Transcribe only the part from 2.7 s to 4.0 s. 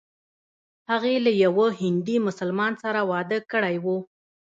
سره واده کړی و.